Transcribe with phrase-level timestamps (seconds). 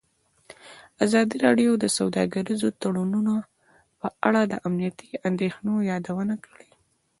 [1.05, 3.33] ازادي راډیو د سوداګریز تړونونه
[3.99, 6.69] په اړه د امنیتي اندېښنو یادونه کړې.